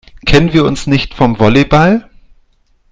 Kennen 0.25 0.51
wir 0.51 0.65
uns 0.65 0.87
nicht 0.87 1.13
vom 1.13 1.37
Volleyball? 1.37 2.09